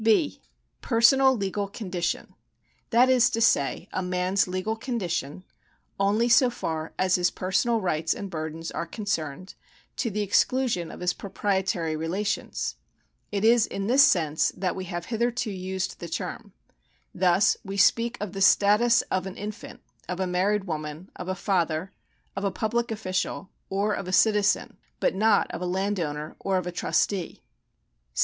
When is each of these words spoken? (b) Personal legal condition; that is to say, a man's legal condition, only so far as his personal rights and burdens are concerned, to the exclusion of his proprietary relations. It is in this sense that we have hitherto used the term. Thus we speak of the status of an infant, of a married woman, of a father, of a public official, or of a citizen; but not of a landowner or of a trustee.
(b) 0.03 0.41
Personal 0.81 1.35
legal 1.37 1.67
condition; 1.67 2.33
that 2.89 3.07
is 3.07 3.29
to 3.29 3.39
say, 3.39 3.87
a 3.93 4.01
man's 4.01 4.47
legal 4.47 4.75
condition, 4.75 5.43
only 5.99 6.27
so 6.27 6.49
far 6.49 6.91
as 6.97 7.13
his 7.13 7.29
personal 7.29 7.79
rights 7.79 8.11
and 8.15 8.31
burdens 8.31 8.71
are 8.71 8.87
concerned, 8.87 9.53
to 9.97 10.09
the 10.09 10.23
exclusion 10.23 10.89
of 10.89 11.01
his 11.01 11.13
proprietary 11.13 11.95
relations. 11.95 12.77
It 13.31 13.45
is 13.45 13.67
in 13.67 13.85
this 13.85 14.01
sense 14.03 14.51
that 14.57 14.75
we 14.75 14.85
have 14.85 15.05
hitherto 15.05 15.51
used 15.51 15.99
the 15.99 16.09
term. 16.09 16.51
Thus 17.13 17.55
we 17.63 17.77
speak 17.77 18.17
of 18.19 18.33
the 18.33 18.41
status 18.41 19.03
of 19.11 19.27
an 19.27 19.37
infant, 19.37 19.81
of 20.09 20.19
a 20.19 20.25
married 20.25 20.63
woman, 20.63 21.11
of 21.15 21.27
a 21.27 21.35
father, 21.35 21.91
of 22.35 22.43
a 22.43 22.49
public 22.49 22.89
official, 22.89 23.51
or 23.69 23.93
of 23.93 24.07
a 24.07 24.11
citizen; 24.13 24.77
but 24.99 25.13
not 25.13 25.45
of 25.51 25.61
a 25.61 25.67
landowner 25.67 26.35
or 26.39 26.57
of 26.57 26.65
a 26.65 26.71
trustee. 26.71 27.43